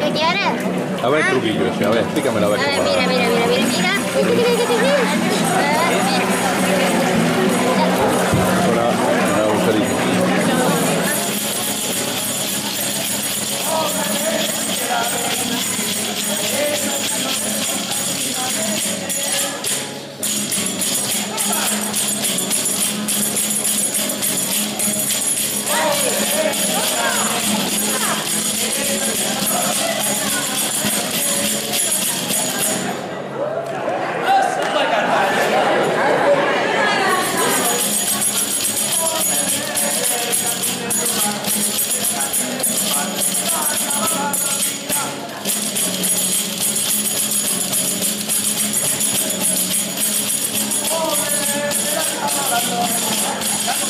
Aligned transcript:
¿qué 0.00 0.10
quieres? 0.12 0.52
A 1.02 1.08
ver 1.08 1.24
truquillo 1.28 1.66
a 1.66 1.90
ver, 1.90 1.98
explícamelo 2.04 2.46
a 2.46 2.50
ver. 2.50 2.60
A 2.60 2.62
ver, 2.62 2.80
mira, 2.82 3.06
mira, 3.06 3.28
mira, 3.28 3.46
mira, 3.46 3.66
mira. 3.66 3.94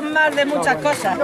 muchos 0.00 0.12
más 0.12 0.34
de 0.34 0.44
muchas 0.44 0.76
cosas. 0.76 1.18